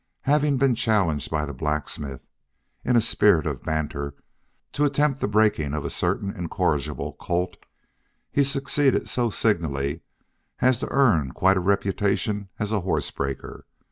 Having 0.21 0.57
been 0.57 0.73
challenged 0.73 1.29
by 1.29 1.45
the 1.45 1.53
blacksmith, 1.53 2.25
in 2.83 2.95
a 2.95 3.01
spirit 3.01 3.45
of 3.45 3.61
banter, 3.61 4.15
to 4.71 4.83
attempt 4.83 5.21
the 5.21 5.27
breaking 5.27 5.75
of 5.75 5.85
a 5.85 5.91
certain 5.91 6.31
incorrigible 6.35 7.13
colt, 7.19 7.55
he 8.31 8.43
succeeded 8.43 9.07
so 9.07 9.29
signally 9.29 10.01
as 10.57 10.79
to 10.79 10.89
earn 10.89 11.33
quite 11.33 11.55
a 11.57 11.59
reputation 11.59 12.49
as 12.57 12.71
a 12.71 12.79
horse 12.81 13.11
breaker. 13.11 13.67